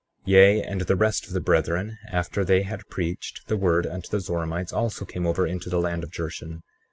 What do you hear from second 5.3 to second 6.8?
into the land of Jershon.